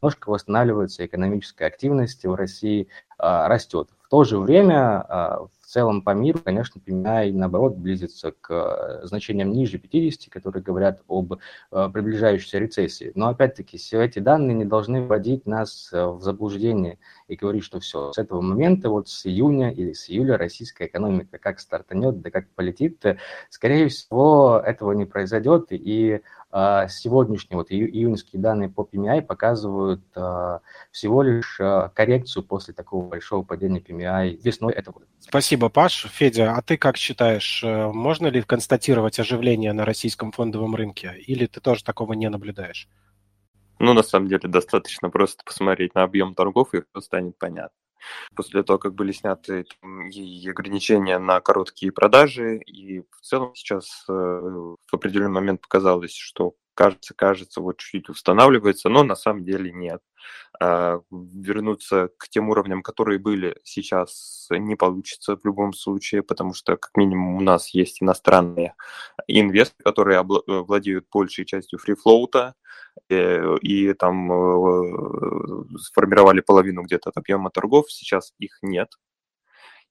немножко 0.01 0.29
восстанавливается 0.29 1.05
экономическая 1.05 1.65
активность 1.65 2.25
в 2.25 2.33
России, 2.33 2.88
растет. 3.17 3.89
В 4.08 4.10
то 4.10 4.24
же 4.24 4.40
время 4.40 5.02
а, 5.02 5.48
в 5.68 5.70
целом 5.70 6.02
по 6.02 6.12
миру, 6.12 6.40
конечно, 6.42 6.80
PMI, 6.80 7.34
наоборот, 7.34 7.76
близится 7.76 8.32
к 8.32 8.50
э, 8.50 9.06
значениям 9.06 9.52
ниже 9.52 9.78
50, 9.78 10.32
которые 10.32 10.64
говорят 10.64 11.02
об 11.10 11.34
э, 11.34 11.90
приближающейся 11.92 12.58
рецессии. 12.58 13.12
Но, 13.16 13.28
опять-таки, 13.28 13.78
эти 13.92 14.20
данные 14.20 14.56
не 14.56 14.64
должны 14.64 15.02
вводить 15.02 15.46
нас 15.46 15.90
э, 15.92 16.06
в 16.06 16.22
заблуждение 16.22 17.00
и 17.28 17.36
говорить, 17.36 17.66
что 17.66 17.82
все, 17.82 18.14
с 18.14 18.18
этого 18.18 18.40
момента, 18.40 18.90
вот 18.90 19.10
с 19.10 19.26
июня 19.26 19.72
или 19.72 19.92
с 19.92 20.10
июля 20.10 20.38
российская 20.38 20.86
экономика 20.86 21.38
как 21.38 21.60
стартанет, 21.60 22.22
да 22.22 22.32
как 22.32 22.48
полетит, 22.52 23.04
скорее 23.50 23.90
всего, 23.90 24.64
этого 24.66 24.94
не 24.94 25.04
произойдет, 25.04 25.68
и 25.72 26.22
сегодняшние 26.51 27.58
вот 27.58 27.72
июньские 27.72 28.42
данные 28.42 28.70
по 28.70 28.82
PMI 28.82 29.22
показывают 29.22 30.01
а, 30.16 30.62
всего 30.92 31.22
лишь 31.22 31.58
а, 31.60 31.89
коррекцию 31.89 32.44
после 32.44 32.74
такого 32.74 33.06
большого 33.06 33.44
падения 33.44 33.80
PMI 33.80 34.39
весной 34.42 34.74
этого 34.74 34.96
года. 34.96 35.08
Спасибо, 35.20 35.70
Паш. 35.70 36.08
Федя, 36.10 36.56
а 36.56 36.62
ты 36.62 36.77
как 36.77 36.96
считаешь, 36.98 37.63
э, 37.63 37.88
можно 37.88 38.27
ли 38.27 38.42
констатировать 38.42 39.20
оживление 39.20 39.74
на 39.74 39.84
российском 39.84 40.32
фондовом 40.32 40.75
рынке, 40.75 41.16
или 41.27 41.46
ты 41.48 41.60
тоже 41.60 41.84
такого 41.84 42.13
не 42.13 42.30
наблюдаешь? 42.30 42.88
Ну, 43.80 43.94
на 43.94 44.04
самом 44.04 44.27
деле, 44.27 44.48
достаточно 44.48 45.10
просто 45.10 45.44
посмотреть 45.44 45.96
на 45.96 46.04
объем 46.04 46.34
торгов, 46.34 46.74
и 46.74 46.82
все 46.82 47.01
станет 47.01 47.38
понятно. 47.38 47.77
После 48.36 48.63
того, 48.63 48.80
как 48.80 48.94
были 48.94 49.12
сняты 49.12 49.66
и 50.12 50.50
ограничения 50.50 51.20
на 51.20 51.39
короткие 51.42 51.92
продажи, 51.92 52.58
и 52.60 53.01
в 53.01 53.22
целом 53.22 53.56
сейчас 53.56 54.06
э, 54.10 54.12
в 54.13 54.77
определенный 54.92 55.32
момент 55.32 55.62
показалось, 55.62 56.16
что 56.16 56.56
кажется, 56.77 57.15
кажется, 57.15 57.60
вот 57.60 57.79
чуть-чуть 57.79 58.10
устанавливается, 58.10 58.88
но 58.88 59.03
на 59.03 59.15
самом 59.15 59.43
деле 59.43 59.72
нет. 59.72 60.01
А, 60.60 61.01
вернуться 61.12 62.10
к 62.17 62.29
тем 62.29 62.50
уровням, 62.50 62.84
которые 62.84 63.17
были 63.17 63.57
сейчас, 63.63 64.48
не 64.51 64.75
получится 64.75 65.36
в 65.36 65.43
любом 65.43 65.74
случае, 65.74 66.22
потому 66.22 66.53
что, 66.53 66.77
как 66.77 66.91
минимум, 66.96 67.36
у 67.36 67.41
нас 67.41 67.69
есть 67.69 68.03
иностранные 68.03 68.75
инвесторы, 69.27 69.84
которые 69.84 70.24
владеют 70.24 71.07
большей 71.12 71.46
частью 71.46 71.79
фрифлоута, 71.79 72.53
э, 73.10 73.57
и 73.62 73.93
там 73.93 74.31
э, 74.31 75.77
сформировали 75.79 76.41
половину 76.41 76.84
где-то 76.84 77.10
от 77.10 77.17
объема 77.17 77.50
торгов, 77.50 77.91
сейчас 77.91 78.34
их 78.38 78.60
нет, 78.62 78.89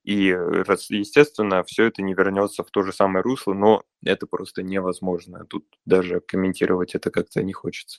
и, 0.07 0.29
естественно, 0.29 1.65
все 1.65 1.87
это 1.87 2.01
не 2.01 2.15
вернется 2.15 2.63
в 2.63 2.71
то 2.71 2.85
же 2.85 2.93
самое 2.93 3.25
русло, 3.25 3.55
но 3.55 3.83
это 4.05 4.29
просто 4.29 4.63
невозможно. 4.63 5.45
Тут 5.47 5.65
даже 5.85 6.21
комментировать 6.21 6.95
это 6.95 7.11
как-то 7.11 7.43
не 7.43 7.53
хочется. 7.53 7.99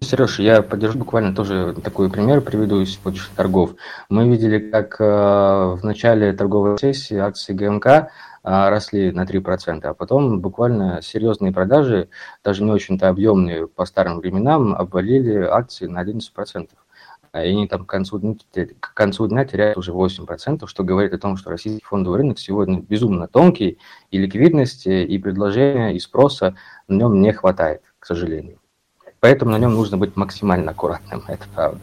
Сереж, 0.00 0.40
я 0.40 0.62
поддержу 0.62 0.98
буквально 0.98 1.32
тоже 1.32 1.76
такой 1.84 2.10
пример, 2.10 2.40
приведу 2.40 2.80
из 2.80 2.96
сегодняшних 2.96 3.36
торгов. 3.36 3.76
Мы 4.08 4.28
видели, 4.28 4.58
как 4.70 5.00
э, 5.00 5.04
в 5.04 5.80
начале 5.84 6.32
торговой 6.32 6.78
сессии 6.78 7.16
акции 7.16 7.52
ГМК 7.52 7.86
э, 7.86 8.08
росли 8.42 9.12
на 9.12 9.24
3%, 9.24 9.84
а 9.84 9.94
потом 9.94 10.40
буквально 10.40 11.00
серьезные 11.00 11.52
продажи, 11.52 12.08
даже 12.42 12.64
не 12.64 12.72
очень-то 12.72 13.08
объемные 13.08 13.68
по 13.68 13.84
старым 13.84 14.18
временам, 14.18 14.74
обвалили 14.74 15.44
акции 15.44 15.86
на 15.86 16.02
11%. 16.02 16.70
А 17.32 17.44
и 17.44 17.50
они 17.50 17.68
там 17.68 17.84
к 17.84 17.88
концу, 17.88 18.18
дня, 18.18 18.34
к 18.80 18.94
концу 18.94 19.28
дня 19.28 19.44
теряют 19.44 19.78
уже 19.78 19.92
8%, 19.92 20.66
что 20.66 20.84
говорит 20.84 21.14
о 21.14 21.18
том, 21.18 21.36
что 21.36 21.50
российский 21.50 21.84
фондовый 21.84 22.18
рынок 22.18 22.38
сегодня 22.38 22.80
безумно 22.80 23.28
тонкий, 23.28 23.78
и 24.10 24.18
ликвидности, 24.18 25.04
и 25.04 25.18
предложения, 25.18 25.94
и 25.94 26.00
спроса 26.00 26.56
на 26.88 26.94
нем 26.94 27.20
не 27.20 27.32
хватает, 27.32 27.82
к 28.00 28.06
сожалению. 28.06 28.58
Поэтому 29.20 29.52
на 29.52 29.58
нем 29.58 29.74
нужно 29.74 29.96
быть 29.96 30.16
максимально 30.16 30.72
аккуратным, 30.72 31.22
это 31.28 31.46
правда. 31.54 31.80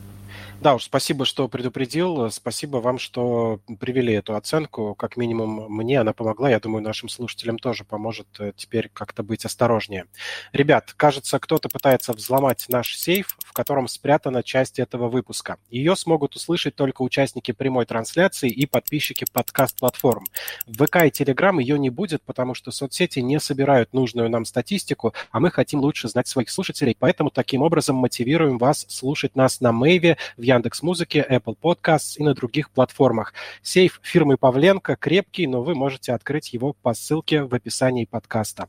Да 0.60 0.74
уж, 0.74 0.86
спасибо, 0.86 1.24
что 1.24 1.48
предупредил. 1.48 2.32
Спасибо 2.32 2.78
вам, 2.78 2.98
что 2.98 3.60
привели 3.80 4.14
эту 4.14 4.36
оценку. 4.36 4.96
Как 4.96 5.16
минимум 5.16 5.68
мне 5.70 6.02
она 6.02 6.14
помогла. 6.14 6.50
Я 6.50 6.60
думаю, 6.60 6.84
нашим 6.84 7.10
слушателям 7.10 7.60
тоже 7.60 7.84
поможет 7.84 8.28
э, 8.40 8.54
теперь 8.56 8.90
как-то 8.92 9.22
быть 9.22 9.46
осторожнее. 9.46 10.06
Ребят, 10.54 10.94
кажется, 10.98 11.38
кто-то 11.38 11.70
пытается 11.70 12.12
взломать 12.14 12.66
наш 12.70 12.98
сейф, 12.98 13.38
в 13.46 13.54
котором 13.54 13.88
спрятана 13.88 14.42
часть 14.42 14.80
этого 14.80 15.10
выпуска. 15.10 15.58
Ее 15.70 15.96
смогут 15.96 16.36
услышать 16.36 16.76
только 16.76 17.04
участники 17.04 17.52
прямой 17.52 17.86
трансляции 17.86 18.50
и 18.50 18.66
подписчики 18.66 19.28
подкаст-платформ. 19.32 20.26
В 20.66 20.84
ВК 20.84 21.06
и 21.06 21.12
Телеграм 21.12 21.60
ее 21.60 21.78
не 21.78 21.92
будет, 21.92 22.24
потому 22.24 22.56
что 22.56 22.72
соцсети 22.72 23.20
не 23.20 23.40
собирают 23.40 23.94
нужную 23.94 24.28
нам 24.28 24.44
статистику, 24.44 25.14
а 25.30 25.40
мы 25.40 25.52
хотим 25.52 25.82
лучше 25.82 26.08
знать 26.08 26.28
своих 26.28 26.50
слушателей, 26.50 26.96
поэтому 26.98 27.30
таким 27.30 27.62
образом 27.62 27.96
мотивируем 27.96 28.58
вас 28.58 28.88
слушать 28.90 29.36
нас 29.36 29.62
на 29.62 29.72
Мэйве, 29.72 30.18
в 30.36 30.48
Яндекс 30.48 30.57
Музыке, 30.82 31.26
Apple 31.30 31.58
Podcasts 31.62 32.18
и 32.18 32.24
на 32.24 32.34
других 32.34 32.72
платформах. 32.72 33.34
Сейф 33.62 34.00
фирмы 34.04 34.38
Павленко 34.38 34.96
крепкий, 34.96 35.48
но 35.48 35.62
вы 35.62 35.76
можете 35.76 36.14
открыть 36.14 36.54
его 36.54 36.74
по 36.74 36.94
ссылке 36.94 37.44
в 37.44 37.54
описании 37.54 38.06
подкаста. 38.06 38.68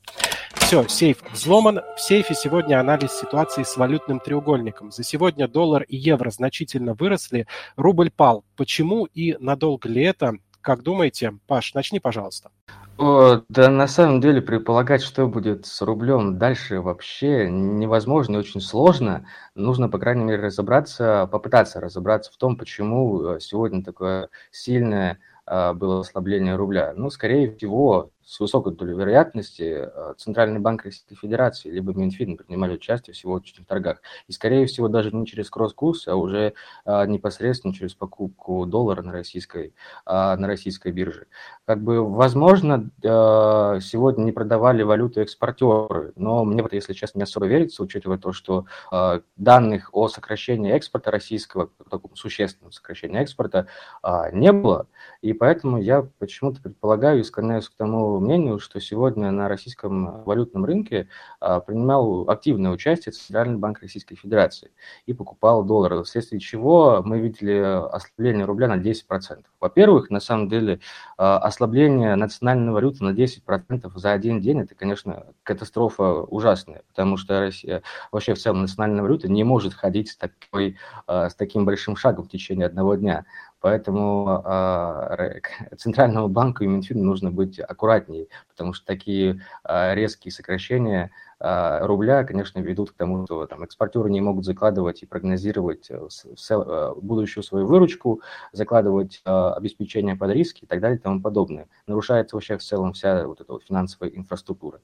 Все, 0.54 0.87
сейф 0.88 1.23
взломан. 1.33 1.80
В 1.97 2.00
сейфе 2.00 2.35
сегодня 2.35 2.80
анализ 2.80 3.12
ситуации 3.12 3.62
с 3.62 3.76
валютным 3.76 4.21
треугольником. 4.21 4.90
За 4.90 5.02
сегодня 5.02 5.49
доллар 5.49 5.83
и 5.83 5.97
евро 5.97 6.30
значительно 6.30 6.95
выросли, 6.95 7.47
рубль 7.76 8.11
пал. 8.11 8.45
Почему 8.57 9.07
и 9.07 9.37
надолго 9.40 9.88
ли 9.88 10.02
это? 10.02 10.35
Как 10.68 10.82
думаете? 10.82 11.32
Паш, 11.46 11.72
начни, 11.72 11.98
пожалуйста. 11.98 12.50
О, 12.98 13.40
да 13.48 13.70
на 13.70 13.87
самом 13.87 14.20
деле 14.20 14.42
предполагать, 14.42 15.00
что 15.00 15.26
будет 15.26 15.64
с 15.64 15.80
рублем 15.80 16.37
дальше 16.37 16.82
вообще 16.82 17.48
невозможно 17.48 18.37
и 18.37 18.40
очень 18.40 18.60
сложно. 18.60 19.25
Нужно, 19.54 19.88
по 19.88 19.98
крайней 19.98 20.25
мере, 20.25 20.42
разобраться, 20.42 21.26
попытаться 21.32 21.80
разобраться 21.80 22.30
в 22.30 22.37
том, 22.37 22.58
почему 22.58 23.22
э, 23.22 23.40
сегодня 23.40 23.82
такое 23.82 24.28
сильное 24.50 25.18
а, 25.46 25.72
было 25.72 26.00
ослабление 26.00 26.54
рубля. 26.54 26.92
Ну, 26.94 27.08
скорее 27.08 27.50
всего, 27.56 28.10
с 28.28 28.40
высокой 28.40 28.75
долей 28.75 28.92
вероятности 28.92 29.88
э, 29.90 30.14
Центральный 30.18 30.61
банк 30.61 30.85
Российской 30.85 31.14
Федерации 31.14 31.70
либо 31.70 31.94
Минфин 31.94 32.37
принимали 32.37 32.75
участие 32.75 33.14
в 33.14 33.16
сегодняшних 33.16 33.66
торгах. 33.66 34.02
И, 34.26 34.32
скорее 34.32 34.66
всего, 34.66 34.88
даже 34.88 35.11
не 35.12 35.26
через 35.26 35.49
кросс-курс, 35.49 36.06
а 36.08 36.14
уже 36.14 36.52
а, 36.85 37.06
непосредственно 37.06 37.73
через 37.73 37.94
покупку 37.94 38.66
доллара 38.66 39.00
на 39.00 39.12
российской, 39.12 39.73
а, 40.04 40.37
на 40.37 40.47
российской 40.47 40.92
бирже. 40.92 41.26
Как 41.64 41.82
бы, 41.82 42.06
возможно, 42.06 42.90
а, 43.02 43.80
сегодня 43.80 44.25
не 44.25 44.32
продавали 44.32 44.82
валюту 44.82 45.23
экспортеры, 45.23 46.12
но 46.16 46.44
мне 46.44 46.62
если 46.70 46.92
честно, 46.92 47.20
не 47.20 47.23
особо 47.23 47.47
верится, 47.47 47.82
учитывая 47.82 48.18
то, 48.18 48.32
что 48.32 48.66
а, 48.90 49.23
данных 49.37 49.88
о 49.92 50.08
сокращении 50.08 50.73
экспорта 50.73 51.11
российского, 51.11 51.70
таком 51.88 52.14
существенном 52.14 52.73
сокращении 52.73 53.20
экспорта, 53.20 53.68
а, 54.02 54.30
не 54.30 54.52
было. 54.52 54.87
И 55.23 55.32
поэтому 55.32 55.80
я 55.80 56.06
почему-то 56.18 56.61
предполагаю 56.61 57.20
и 57.20 57.25
склоняюсь 57.25 57.68
к 57.68 57.75
тому 57.75 58.17
мнению, 58.20 58.58
что 58.58 58.80
сегодня 58.80 59.30
на 59.30 59.48
российском 59.48 60.22
валютном 60.25 60.64
рынке 60.64 61.08
а, 61.40 61.60
принимал 61.60 62.28
активное 62.28 62.70
участие 62.70 63.12
Центральный 63.12 63.58
банк 63.58 63.80
Российской 63.80 64.16
Федерации 64.16 64.70
и 65.06 65.12
покупал 65.12 65.64
доллары, 65.64 66.02
вследствие 66.02 66.40
чего 66.40 67.02
мы 67.04 67.18
видели 67.18 67.54
ослабление 67.92 68.44
рубля 68.44 68.68
на 68.68 68.78
10%. 68.80 69.44
Во-первых, 69.60 70.10
на 70.10 70.20
самом 70.20 70.48
деле 70.48 70.80
ослабление 71.16 72.14
национальной 72.14 72.72
валюты 72.72 73.02
на 73.02 73.10
10% 73.10 73.90
за 73.94 74.12
один 74.12 74.40
день– 74.40 74.60
это, 74.62 74.75
конечно, 74.75 75.26
катастрофа 75.42 76.22
ужасная, 76.22 76.82
потому 76.88 77.16
что 77.16 77.40
Россия, 77.40 77.82
вообще 78.12 78.34
в 78.34 78.38
целом 78.38 78.62
национальная 78.62 79.02
валюта 79.02 79.28
не 79.28 79.42
может 79.44 79.75
ходить 79.75 80.10
с, 80.10 80.16
такой, 80.16 80.76
с 81.08 81.34
таким 81.34 81.64
большим 81.64 81.96
шагом 81.96 82.25
в 82.25 82.30
течение 82.30 82.66
одного 82.66 82.94
дня. 82.94 83.25
Поэтому 83.60 84.42
э, 84.44 85.40
Центральному 85.76 86.28
банку 86.28 86.62
и 86.64 86.66
Минфину 86.66 87.02
нужно 87.02 87.30
быть 87.30 87.58
аккуратнее, 87.58 88.28
потому 88.48 88.72
что 88.72 88.86
такие 88.86 89.42
э, 89.64 89.94
резкие 89.94 90.32
сокращения 90.32 91.10
рубля, 91.40 92.25
конечно, 92.25 92.59
ведут 92.59 92.90
к 92.90 92.95
тому, 92.95 93.25
что 93.25 93.47
там, 93.47 93.62
экспортеры 93.62 94.11
не 94.11 94.21
могут 94.21 94.45
закладывать 94.45 95.02
и 95.02 95.07
прогнозировать 95.07 95.88
э, 95.90 96.09
э, 96.50 96.95
будущую 97.00 97.45
свою 97.45 97.66
выручку, 97.66 98.23
закладывать 98.52 99.23
э, 99.25 99.30
обеспечение 99.30 100.16
под 100.16 100.30
риски 100.33 100.64
и 100.64 100.66
так 100.66 100.80
далее 100.80 100.99
и 100.99 101.00
тому 101.00 101.21
подобное. 101.21 101.68
Нарушается 101.87 102.37
вообще 102.37 102.59
в 102.59 102.62
целом 102.62 102.92
вся 102.92 103.26
вот 103.26 103.40
эта 103.40 103.52
вот 103.52 103.62
финансовая 103.64 104.11
инфраструктура. 104.11 104.80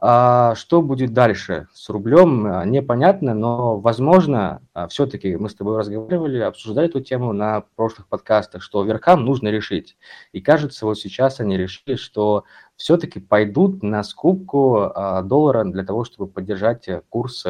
А 0.00 0.54
что 0.54 0.80
будет 0.80 1.12
дальше 1.12 1.66
с 1.72 1.88
рублем, 1.88 2.46
а, 2.46 2.64
непонятно, 2.64 3.34
но, 3.34 3.80
возможно, 3.80 4.62
а, 4.72 4.86
все-таки 4.86 5.34
мы 5.36 5.48
с 5.48 5.56
тобой 5.56 5.76
разговаривали, 5.76 6.38
обсуждали 6.38 6.88
эту 6.88 7.00
тему 7.00 7.32
на 7.32 7.62
прошлых 7.74 8.06
подкастах, 8.06 8.62
что 8.62 8.84
верхам 8.84 9.24
нужно 9.24 9.48
решить. 9.48 9.96
И 10.30 10.40
кажется, 10.40 10.86
вот 10.86 11.00
сейчас 11.00 11.40
они 11.40 11.56
решили, 11.56 11.96
что 11.96 12.44
все-таки 12.78 13.20
пойдут 13.20 13.82
на 13.82 14.02
скупку 14.02 14.90
а, 14.94 15.20
доллара 15.22 15.64
для 15.64 15.84
того, 15.84 16.04
чтобы 16.04 16.26
поддержать 16.26 16.88
курс 17.10 17.44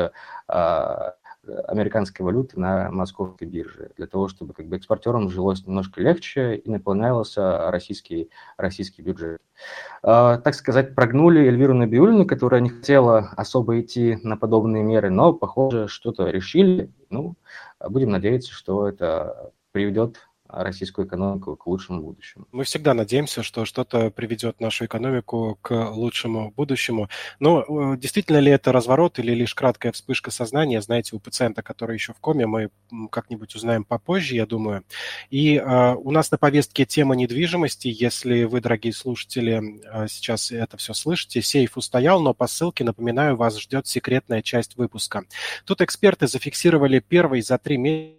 американской 1.66 2.25
валюты 2.25 2.58
на 2.58 2.90
московской 2.90 3.47
бирже, 3.47 3.90
для 3.97 4.06
того, 4.06 4.28
чтобы 4.28 4.54
как 4.54 4.66
бы 4.66 4.76
экспортерам 4.76 5.30
жилось 5.30 5.66
немножко 5.66 6.00
легче 6.00 6.56
и 6.56 6.70
наполнялся 6.70 7.70
российский, 7.70 8.30
российский 8.56 9.02
бюджет. 9.02 9.40
А, 10.02 10.38
так 10.38 10.54
сказать, 10.54 10.94
прогнули 10.94 11.47
Эльвиру 11.47 11.75
Набиулину, 11.75 12.26
которая 12.26 12.61
не 12.61 12.70
хотела 12.70 13.30
особо 13.37 13.80
идти 13.80 14.18
на 14.23 14.37
подобные 14.37 14.82
меры, 14.82 15.11
но, 15.11 15.32
похоже, 15.32 15.88
что-то 15.88 16.28
решили. 16.28 16.92
Ну, 17.11 17.37
будем 17.88 18.11
надеяться, 18.11 18.52
что 18.52 18.88
это 18.88 19.52
приведет 19.73 20.27
российскую 20.49 21.07
экономику 21.07 21.57
к 21.57 21.67
лучшему 21.67 22.02
будущему. 22.02 22.47
Мы 22.52 22.64
всегда 22.64 22.95
надеемся, 22.95 23.43
что 23.43 23.64
что-то 23.64 24.11
приведет 24.11 24.61
нашу 24.61 24.87
экономику 24.87 25.59
к 25.61 25.90
лучшему 25.90 26.52
будущему. 26.57 27.09
Но 27.38 27.95
э, 27.95 27.99
действительно 27.99 28.38
ли 28.38 28.50
это 28.50 28.73
разворот 28.73 29.19
или 29.19 29.33
лишь 29.33 29.55
краткая 29.55 29.93
вспышка 29.93 30.31
сознания, 30.31 30.81
знаете, 30.81 31.14
у 31.14 31.21
пациента, 31.21 31.62
который 31.62 31.95
еще 31.95 32.14
в 32.14 32.21
коме, 32.21 32.47
мы 32.47 32.71
как-нибудь 33.11 33.55
узнаем 33.55 33.85
попозже, 33.85 34.37
я 34.37 34.47
думаю. 34.47 34.85
И 35.31 35.57
э, 35.57 35.95
у 35.95 36.11
нас 36.11 36.31
на 36.31 36.38
повестке 36.38 36.87
тема 36.87 37.14
недвижимости. 37.14 37.88
Если 37.88 38.45
вы, 38.45 38.61
дорогие 38.61 38.93
слушатели, 38.93 39.83
э, 39.85 40.09
сейчас 40.09 40.50
это 40.50 40.76
все 40.78 40.95
слышите, 40.95 41.43
сейф 41.43 41.76
устоял, 41.76 42.21
но 42.21 42.33
по 42.33 42.47
ссылке, 42.47 42.85
напоминаю, 42.85 43.37
вас 43.37 43.59
ждет 43.59 43.87
секретная 43.87 44.43
часть 44.43 44.76
выпуска. 44.76 45.25
Тут 45.64 45.83
эксперты 45.83 46.26
зафиксировали 46.26 47.00
первый 47.00 47.43
за 47.43 47.59
три 47.59 47.76
месяца 47.76 48.17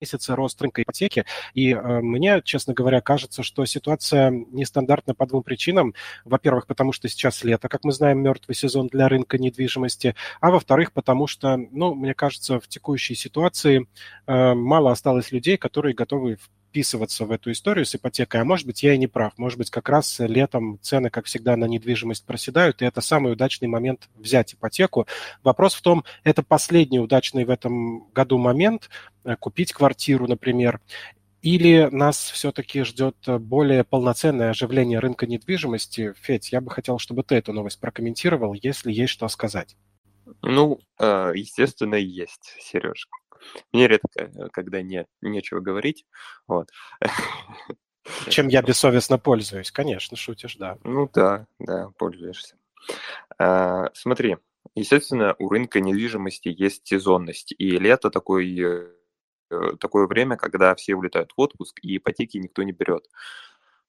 месяца 0.00 0.36
рост 0.36 0.60
рынка 0.62 0.82
ипотеки. 0.82 1.24
И 1.54 1.72
э, 1.72 2.00
мне, 2.00 2.40
честно 2.44 2.74
говоря, 2.74 3.00
кажется, 3.00 3.42
что 3.42 3.64
ситуация 3.66 4.30
нестандартна 4.30 5.14
по 5.14 5.26
двум 5.26 5.42
причинам. 5.42 5.94
Во-первых, 6.24 6.66
потому 6.66 6.92
что 6.92 7.08
сейчас 7.08 7.44
лето, 7.44 7.68
как 7.68 7.84
мы 7.84 7.92
знаем, 7.92 8.20
мертвый 8.20 8.54
сезон 8.54 8.88
для 8.88 9.08
рынка 9.08 9.38
недвижимости. 9.38 10.14
А 10.40 10.50
во-вторых, 10.50 10.92
потому 10.92 11.26
что, 11.26 11.56
ну, 11.56 11.94
мне 11.94 12.14
кажется, 12.14 12.60
в 12.60 12.68
текущей 12.68 13.14
ситуации 13.14 13.88
э, 14.26 14.54
мало 14.54 14.92
осталось 14.92 15.32
людей, 15.32 15.56
которые 15.56 15.94
готовы 15.94 16.38
вписываться 16.68 17.24
в 17.24 17.30
эту 17.30 17.50
историю 17.50 17.86
с 17.86 17.94
ипотекой, 17.94 18.40
а 18.40 18.44
может 18.44 18.66
быть, 18.66 18.82
я 18.82 18.94
и 18.94 18.98
не 18.98 19.06
прав. 19.06 19.32
Может 19.36 19.58
быть, 19.58 19.70
как 19.70 19.88
раз 19.88 20.18
летом 20.18 20.78
цены, 20.80 21.10
как 21.10 21.24
всегда, 21.26 21.56
на 21.56 21.64
недвижимость 21.64 22.24
проседают, 22.26 22.82
и 22.82 22.84
это 22.84 23.00
самый 23.00 23.32
удачный 23.32 23.68
момент 23.68 24.08
взять 24.14 24.54
ипотеку. 24.54 25.06
Вопрос 25.42 25.74
в 25.74 25.82
том, 25.82 26.04
это 26.24 26.42
последний 26.42 27.00
удачный 27.00 27.44
в 27.44 27.50
этом 27.50 28.08
году 28.12 28.38
момент, 28.38 28.90
э, 29.24 29.36
купить 29.36 29.72
квартиру, 29.72 30.26
например, 30.26 30.80
или 31.40 31.88
нас 31.92 32.30
все-таки 32.30 32.82
ждет 32.82 33.16
более 33.26 33.84
полноценное 33.84 34.50
оживление 34.50 34.98
рынка 34.98 35.26
недвижимости? 35.26 36.12
Федь, 36.20 36.52
я 36.52 36.60
бы 36.60 36.70
хотел, 36.70 36.98
чтобы 36.98 37.22
ты 37.22 37.36
эту 37.36 37.52
новость 37.52 37.80
прокомментировал, 37.80 38.54
если 38.54 38.92
есть 38.92 39.12
что 39.12 39.28
сказать. 39.28 39.76
Ну, 40.42 40.80
э, 40.98 41.32
естественно, 41.34 41.94
есть, 41.94 42.56
Сереж. 42.60 43.08
Мне 43.72 43.88
редко, 43.88 44.08
э, 44.16 44.48
когда 44.52 44.82
нет, 44.82 45.06
нечего 45.20 45.60
говорить. 45.60 46.06
Вот. 46.46 46.68
Чем 48.28 48.48
я 48.48 48.62
бессовестно 48.62 49.18
пользуюсь, 49.18 49.70
конечно, 49.70 50.16
шутишь, 50.16 50.56
да. 50.56 50.78
Ну 50.84 51.08
да, 51.12 51.46
да, 51.58 51.90
пользуешься. 51.98 52.56
А, 53.38 53.90
смотри, 53.94 54.38
естественно, 54.74 55.34
у 55.38 55.48
рынка 55.48 55.80
недвижимости 55.80 56.48
есть 56.48 56.86
сезонность, 56.86 57.54
и 57.58 57.78
лето 57.78 58.10
такой, 58.10 58.58
э, 58.58 59.76
такое 59.78 60.06
время, 60.06 60.36
когда 60.36 60.74
все 60.74 60.94
улетают 60.94 61.32
в 61.36 61.40
отпуск, 61.40 61.78
и 61.82 61.98
ипотеки 61.98 62.38
никто 62.38 62.62
не 62.62 62.72
берет. 62.72 63.06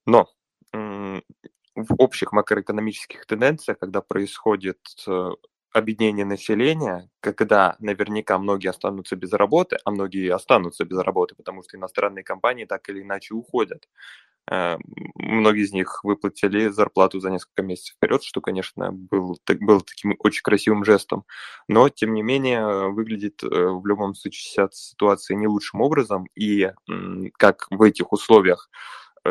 Но 0.05 0.29
в 0.71 1.95
общих 1.97 2.31
макроэкономических 2.31 3.25
тенденциях, 3.25 3.79
когда 3.79 4.01
происходит 4.01 4.79
объединение 5.73 6.25
населения, 6.25 7.09
когда 7.21 7.75
наверняка 7.79 8.37
многие 8.39 8.69
останутся 8.69 9.15
без 9.15 9.33
работы, 9.33 9.77
а 9.85 9.91
многие 9.91 10.31
останутся 10.33 10.85
без 10.85 10.97
работы, 10.99 11.35
потому 11.35 11.63
что 11.63 11.77
иностранные 11.77 12.23
компании 12.23 12.65
так 12.65 12.89
или 12.89 13.01
иначе 13.01 13.33
уходят. 13.33 13.87
Э, 14.51 14.77
многие 15.15 15.63
из 15.63 15.71
них 15.73 16.03
выплатили 16.03 16.69
зарплату 16.69 17.19
за 17.19 17.29
несколько 17.29 17.61
месяцев 17.61 17.95
вперед, 17.95 18.23
что, 18.23 18.41
конечно, 18.41 18.91
был, 18.91 19.37
был 19.59 19.81
таким 19.81 20.15
очень 20.19 20.41
красивым 20.41 20.83
жестом. 20.83 21.25
Но, 21.67 21.89
тем 21.89 22.13
не 22.13 22.23
менее, 22.23 22.89
выглядит 22.89 23.43
э, 23.43 23.47
в 23.47 23.85
любом 23.85 24.15
случае 24.15 24.69
ситуация 24.71 25.37
не 25.37 25.47
лучшим 25.47 25.81
образом. 25.81 26.27
И 26.35 26.71
как 27.37 27.67
в 27.69 27.81
этих 27.83 28.11
условиях 28.11 28.69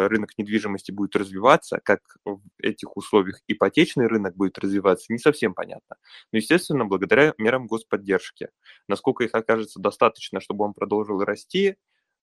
рынок 0.06 0.30
недвижимости 0.38 0.92
будет 0.92 1.16
развиваться, 1.16 1.80
как 1.82 2.00
в 2.24 2.40
этих 2.58 2.96
условиях 2.96 3.40
ипотечный 3.48 4.06
рынок 4.06 4.36
будет 4.36 4.58
развиваться, 4.58 5.12
не 5.12 5.18
совсем 5.18 5.54
понятно. 5.54 5.96
Но, 6.32 6.38
естественно, 6.38 6.84
благодаря 6.84 7.34
мерам 7.38 7.66
господдержки. 7.66 8.50
Насколько 8.86 9.24
их 9.24 9.34
окажется 9.34 9.80
достаточно, 9.80 10.40
чтобы 10.40 10.64
он 10.64 10.74
продолжил 10.74 11.24
расти, 11.24 11.76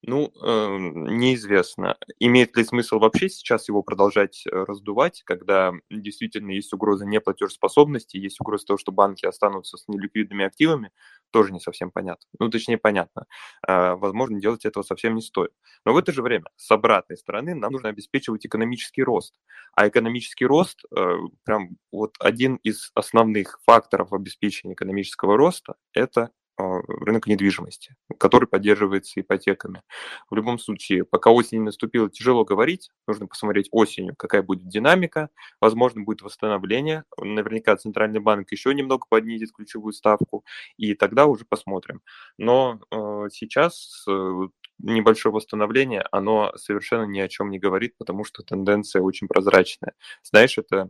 ну, 0.07 0.31
э, 0.39 0.77
неизвестно. 0.77 1.97
Имеет 2.19 2.55
ли 2.55 2.63
смысл 2.63 2.99
вообще 2.99 3.27
сейчас 3.27 3.67
его 3.67 3.81
продолжать 3.81 4.45
э, 4.45 4.51
раздувать, 4.51 5.23
когда 5.25 5.73
действительно 5.89 6.51
есть 6.51 6.73
угроза 6.73 7.05
неплатежеспособности, 7.05 8.17
есть 8.17 8.39
угроза 8.39 8.67
того, 8.67 8.77
что 8.77 8.91
банки 8.91 9.25
останутся 9.25 9.77
с 9.77 9.87
неликвидными 9.87 10.45
активами, 10.45 10.91
тоже 11.35 11.51
не 11.51 11.59
совсем 11.59 11.91
понятно. 11.91 12.25
Ну, 12.39 12.49
точнее, 12.49 12.77
понятно. 12.77 13.25
Э, 13.67 13.95
возможно, 13.95 14.39
делать 14.39 14.63
этого 14.63 14.83
совсем 14.83 15.15
не 15.15 15.21
стоит. 15.21 15.51
Но 15.83 15.91
в 15.91 15.97
это 15.97 16.13
же 16.13 16.21
время, 16.21 16.45
с 16.55 16.71
обратной 16.71 17.17
стороны, 17.17 17.53
нам 17.55 17.73
нужно 17.73 17.89
обеспечивать 17.89 18.45
экономический 18.45 19.03
рост. 19.03 19.35
А 19.75 19.85
экономический 19.85 20.45
рост, 20.45 20.85
э, 20.95 21.17
прям 21.43 21.71
вот 21.91 22.15
один 22.21 22.55
из 22.63 22.89
основных 22.95 23.59
факторов 23.65 24.13
обеспечения 24.13 24.75
экономического 24.75 25.35
роста, 25.35 25.75
это 25.91 26.21
а, 26.21 26.29
рынок 26.57 27.27
недвижимости, 27.27 27.95
который 28.17 28.47
поддерживается 28.47 29.19
ипотеками. 29.19 29.81
В 30.29 30.35
любом 30.35 30.57
случае, 30.59 31.03
пока 31.03 31.31
осень 31.31 31.59
не 31.59 31.65
наступила, 31.65 32.09
тяжело 32.09 32.45
говорить. 32.45 32.91
Нужно 33.07 33.27
посмотреть 33.27 33.67
осенью, 33.71 34.15
какая 34.17 34.41
будет 34.41 34.67
динамика. 34.67 35.29
Возможно, 35.59 36.03
будет 36.03 36.21
восстановление. 36.21 37.03
Наверняка 37.17 37.75
Центральный 37.75 38.19
банк 38.19 38.51
еще 38.51 38.73
немного 38.73 39.05
поднимет 39.09 39.51
ключевую 39.51 39.93
ставку, 39.93 40.45
и 40.77 40.93
тогда 40.93 41.25
уже 41.25 41.45
посмотрим. 41.45 42.01
Но 42.37 42.79
э, 42.91 43.29
сейчас 43.31 44.05
э, 44.07 44.47
небольшое 44.79 45.33
восстановление, 45.33 46.05
оно 46.11 46.53
совершенно 46.55 47.03
ни 47.03 47.19
о 47.19 47.27
чем 47.27 47.49
не 47.49 47.59
говорит, 47.59 47.97
потому 47.97 48.23
что 48.23 48.43
тенденция 48.43 49.01
очень 49.01 49.27
прозрачная. 49.27 49.93
Знаешь, 50.23 50.57
это 50.57 50.89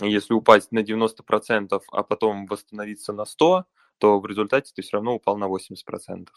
если 0.00 0.34
упасть 0.34 0.72
на 0.72 0.80
90%, 0.80 1.80
а 1.92 2.02
потом 2.02 2.46
восстановиться 2.46 3.12
на 3.12 3.22
100%, 3.22 3.64
то 4.04 4.20
в 4.20 4.26
результате 4.26 4.70
ты 4.74 4.82
все 4.82 4.98
равно 4.98 5.14
упал 5.14 5.38
на 5.38 5.46
80%. 5.46 6.28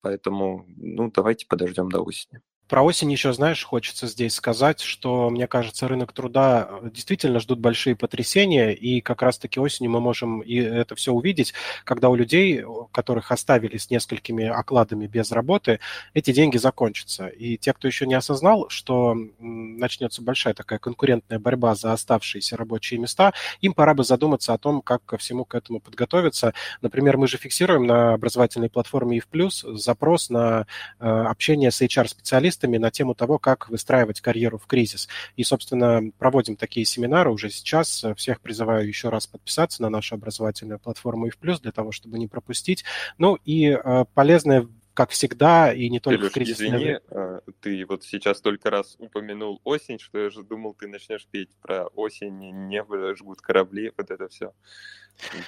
Поэтому, 0.00 0.64
ну, 0.68 1.10
давайте 1.10 1.46
подождем 1.46 1.90
до 1.90 2.00
осени. 2.00 2.40
Про 2.68 2.82
осень 2.82 3.12
еще, 3.12 3.34
знаешь, 3.34 3.62
хочется 3.62 4.06
здесь 4.06 4.34
сказать, 4.34 4.80
что, 4.80 5.28
мне 5.28 5.46
кажется, 5.46 5.86
рынок 5.86 6.12
труда 6.12 6.68
э, 6.70 6.90
действительно 6.90 7.38
ждут 7.38 7.58
большие 7.58 7.94
потрясения, 7.94 8.72
и 8.72 9.02
как 9.02 9.20
раз-таки 9.20 9.60
осенью 9.60 9.90
мы 9.90 10.00
можем 10.00 10.40
и 10.40 10.56
это 10.56 10.94
все 10.94 11.12
увидеть, 11.12 11.52
когда 11.84 12.08
у 12.08 12.14
людей, 12.14 12.64
которых 12.90 13.32
оставили 13.32 13.76
с 13.76 13.90
несколькими 13.90 14.46
окладами 14.46 15.06
без 15.06 15.30
работы, 15.30 15.78
эти 16.14 16.32
деньги 16.32 16.56
закончатся. 16.56 17.26
И 17.26 17.58
те, 17.58 17.74
кто 17.74 17.86
еще 17.86 18.06
не 18.06 18.14
осознал, 18.14 18.70
что 18.70 19.14
начнется 19.38 20.22
большая 20.22 20.54
такая 20.54 20.78
конкурентная 20.78 21.38
борьба 21.38 21.74
за 21.74 21.92
оставшиеся 21.92 22.56
рабочие 22.56 22.98
места, 22.98 23.34
им 23.60 23.74
пора 23.74 23.92
бы 23.92 24.04
задуматься 24.04 24.54
о 24.54 24.58
том, 24.58 24.80
как 24.80 25.04
ко 25.04 25.18
всему 25.18 25.44
к 25.44 25.54
этому 25.54 25.80
подготовиться. 25.80 26.54
Например, 26.80 27.18
мы 27.18 27.28
же 27.28 27.36
фиксируем 27.36 27.86
на 27.86 28.14
образовательной 28.14 28.70
платформе 28.70 29.18
EVPlus 29.18 29.76
запрос 29.76 30.30
на 30.30 30.66
э, 30.98 31.06
общение 31.06 31.70
с 31.70 31.82
HR-специалистами, 31.82 32.53
специалистами 32.54 32.78
на 32.78 32.90
тему 32.90 33.14
того, 33.14 33.38
как 33.38 33.68
выстраивать 33.68 34.20
карьеру 34.20 34.58
в 34.58 34.66
кризис. 34.66 35.08
И, 35.36 35.44
собственно, 35.44 36.10
проводим 36.18 36.56
такие 36.56 36.86
семинары 36.86 37.30
уже 37.30 37.50
сейчас. 37.50 38.04
Всех 38.16 38.40
призываю 38.40 38.86
еще 38.86 39.08
раз 39.08 39.26
подписаться 39.26 39.82
на 39.82 39.90
нашу 39.90 40.14
образовательную 40.14 40.78
платформу 40.78 41.26
и 41.26 41.30
в 41.30 41.38
плюс 41.38 41.60
для 41.60 41.72
того, 41.72 41.92
чтобы 41.92 42.18
не 42.18 42.28
пропустить. 42.28 42.84
Ну 43.18 43.38
и 43.44 43.68
э, 43.68 44.04
полезное 44.14 44.68
как 44.94 45.10
всегда, 45.10 45.72
и 45.72 45.88
не 45.90 45.98
только 45.98 46.22
Илюш, 46.22 46.30
в 46.30 46.34
кризисное 46.34 46.68
извини, 46.68 46.98
а, 47.10 47.40
ты 47.60 47.84
вот 47.84 48.04
сейчас 48.04 48.40
только 48.40 48.70
раз 48.70 48.94
упомянул 49.00 49.60
осень, 49.64 49.98
что 49.98 50.18
я 50.18 50.30
же 50.30 50.44
думал, 50.44 50.72
ты 50.74 50.86
начнешь 50.86 51.26
петь 51.28 51.50
про 51.60 51.86
осень, 51.96 52.68
небо 52.68 53.16
жгут 53.16 53.40
корабли, 53.40 53.90
вот 53.96 54.12
это 54.12 54.28
все. 54.28 54.52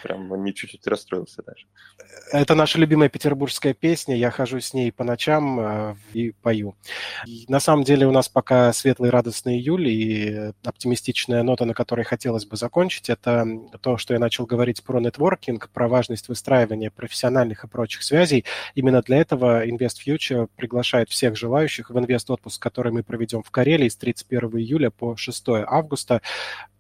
Прям 0.02 0.44
не 0.44 0.55
чуть-чуть 0.55 0.87
расстроился 0.87 1.42
даже. 1.42 1.66
Это 2.33 2.55
наша 2.55 2.79
любимая 2.79 3.09
петербургская 3.09 3.74
песня. 3.74 4.16
Я 4.16 4.31
хожу 4.31 4.61
с 4.61 4.74
ней 4.74 4.90
по 4.90 5.05
ночам 5.05 5.61
э, 5.61 5.96
и 6.12 6.31
пою. 6.31 6.76
На 7.48 7.61
самом 7.61 7.85
деле 7.85 8.07
у 8.07 8.11
нас 8.11 8.29
пока 8.29 8.72
светлый 8.72 9.11
радостный 9.11 9.59
июль 9.59 9.88
и 9.88 10.52
оптимистичная 10.64 11.42
нота, 11.42 11.64
на 11.64 11.74
которой 11.74 12.05
хотелось 12.05 12.44
бы 12.44 12.57
закончить, 12.57 13.11
это 13.11 13.46
то, 13.81 13.96
что 13.96 14.14
я 14.14 14.20
начал 14.20 14.46
говорить 14.46 14.83
про 14.83 15.00
нетворкинг, 15.00 15.70
про 15.70 15.88
важность 15.88 16.29
выстраивания 16.29 16.90
профессиональных 16.90 17.64
и 17.64 17.68
прочих 17.68 18.02
связей. 18.02 18.44
Именно 18.74 19.02
для 19.02 19.18
этого 19.18 19.66
Invest 19.66 19.98
Future 20.07 20.48
приглашает 20.57 21.11
всех 21.11 21.37
желающих 21.37 21.90
в 21.90 21.98
инвест-отпуск, 21.98 22.61
который 22.61 22.92
мы 22.92 23.02
проведем 23.02 23.42
в 23.42 23.50
Карелии 23.50 23.88
с 23.88 23.96
31 23.96 24.50
июля 24.59 24.90
по 24.90 25.16
6 25.16 25.44
августа. 25.66 26.22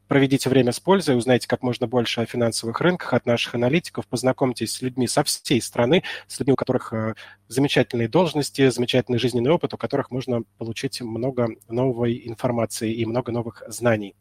Проведите 0.08 0.48
время 0.48 0.72
с 0.72 0.78
пользой, 0.78 1.16
узнайте 1.16 1.48
как 1.48 1.62
можно 1.62 1.86
больше 1.86 2.20
о 2.20 2.26
финансовых 2.26 2.80
рынках 2.80 3.12
от 3.12 3.26
наших 3.26 3.54
аналитиков, 3.56 4.06
познакомьтесь 4.06 4.72
с 4.72 4.82
людьми 4.82 5.08
со 5.08 5.24
всей 5.24 5.60
страны, 5.60 6.04
с 6.28 6.38
людьми, 6.38 6.52
у 6.52 6.56
которых 6.56 6.92
э, 6.92 7.14
замечательные 7.48 8.08
должности, 8.08 8.68
замечательный 8.70 9.18
жизненный 9.18 9.50
опыт, 9.50 9.74
у 9.74 9.76
которых 9.76 10.12
можно 10.12 10.42
получить 10.58 11.00
много 11.00 11.48
новой 11.68 12.22
информации 12.26 12.92
и 12.92 13.04
много 13.04 13.32
новых 13.32 13.62
знаний. 13.66 14.14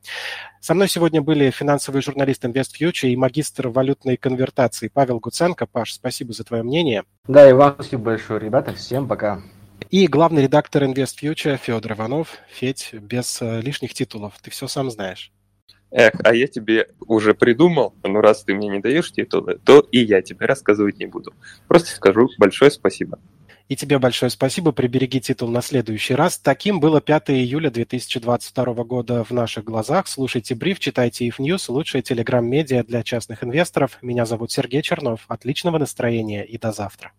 Со 0.59 0.73
мной 0.73 0.87
сегодня 0.89 1.21
были 1.21 1.51
финансовый 1.51 2.01
журналист 2.01 2.43
InvestFuture 2.45 3.09
и 3.09 3.15
магистр 3.15 3.67
валютной 3.67 4.17
конвертации 4.17 4.87
Павел 4.87 5.19
Гуценко. 5.19 5.67
Паш, 5.67 5.93
спасибо 5.93 6.33
за 6.33 6.43
твое 6.43 6.63
мнение. 6.63 7.03
Да, 7.27 7.47
и 7.47 7.53
вам 7.53 7.75
спасибо 7.75 8.03
большое, 8.03 8.39
ребята. 8.39 8.73
Всем 8.73 9.07
пока. 9.07 9.41
И 9.91 10.07
главный 10.07 10.43
редактор 10.43 10.83
InvestFuture 10.83 11.57
Федор 11.57 11.93
Иванов. 11.93 12.39
Федь, 12.49 12.89
без 12.93 13.41
э, 13.41 13.61
лишних 13.61 13.93
титулов, 13.93 14.33
ты 14.41 14.49
все 14.49 14.67
сам 14.67 14.89
знаешь. 14.89 15.31
Эх, 15.91 16.13
а 16.23 16.33
я 16.33 16.47
тебе 16.47 16.89
уже 17.07 17.33
придумал, 17.33 17.93
ну 18.03 18.19
раз 18.19 18.43
ты 18.43 18.53
мне 18.53 18.67
не 18.67 18.79
даешь 18.79 19.11
титулы, 19.11 19.59
то 19.63 19.79
и 19.91 19.99
я 19.99 20.21
тебе 20.21 20.45
рассказывать 20.45 20.99
не 20.99 21.05
буду. 21.05 21.33
Просто 21.67 21.89
скажу 21.89 22.29
большое 22.37 22.71
спасибо. 22.71 23.19
И 23.67 23.75
тебе 23.75 23.97
большое 23.97 24.29
спасибо. 24.29 24.71
Прибереги 24.71 25.19
титул 25.19 25.49
на 25.49 25.61
следующий 25.61 26.13
раз. 26.13 26.37
Таким 26.37 26.79
было 26.79 27.01
5 27.01 27.31
июля 27.31 27.71
2022 27.71 28.83
года 28.83 29.23
в 29.23 29.31
наших 29.31 29.63
глазах. 29.63 30.07
Слушайте 30.07 30.53
бриф, 30.53 30.79
читайте 30.79 31.27
if 31.27 31.39
News, 31.39 31.65
лучшая 31.69 32.03
телеграм-медиа 32.03 32.83
для 32.83 33.01
частных 33.01 33.43
инвесторов. 33.43 33.97
Меня 34.03 34.25
зовут 34.25 34.51
Сергей 34.51 34.83
Чернов. 34.83 35.21
Отличного 35.27 35.79
настроения 35.79 36.45
и 36.45 36.59
до 36.59 36.71
завтра. 36.71 37.11